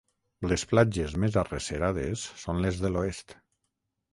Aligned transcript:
Les 0.51 0.63
platges 0.71 1.13
més 1.25 1.37
arrecerades 1.43 2.25
són 2.45 2.65
les 2.65 2.81
de 2.87 2.95
l'oest. 2.97 3.37